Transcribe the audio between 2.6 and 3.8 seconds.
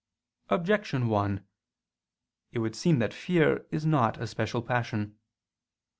seem that fear